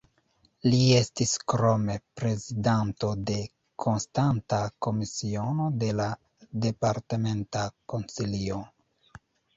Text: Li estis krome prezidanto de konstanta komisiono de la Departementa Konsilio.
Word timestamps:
Li 0.67 0.77
estis 0.99 1.33
krome 1.53 1.97
prezidanto 2.19 3.11
de 3.31 3.37
konstanta 3.85 4.63
komisiono 4.87 5.69
de 5.85 5.91
la 6.01 6.09
Departementa 6.67 7.67
Konsilio. 7.95 8.59